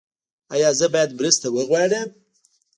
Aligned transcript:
ایا 0.53 0.69
زه 0.79 0.87
باید 0.93 1.11
مرسته 1.17 1.47
وغواړم؟ 1.51 2.09